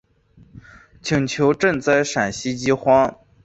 [1.03, 3.19] 请求赈灾陕西饥荒。